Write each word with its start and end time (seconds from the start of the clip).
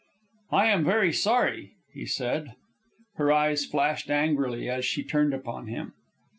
"I 0.51 0.65
am 0.71 0.83
very 0.83 1.13
sorry," 1.13 1.73
he 1.93 2.07
said. 2.07 2.55
Her 3.17 3.31
eyes 3.31 3.65
flashed 3.65 4.09
angrily 4.09 4.67
as 4.67 4.83
she 4.83 5.03
turned 5.03 5.31
upon 5.35 5.67
him. 5.67 5.93